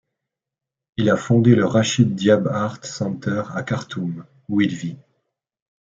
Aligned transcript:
Il 0.97 1.11
a 1.11 1.15
fondé 1.15 1.53
le 1.53 1.63
Rashid 1.67 2.15
Diab 2.15 2.47
Art 2.47 2.83
Center 2.85 3.43
à 3.53 3.61
Khartoum, 3.61 4.25
où 4.49 4.59
il 4.59 4.73
vit. 4.75 4.97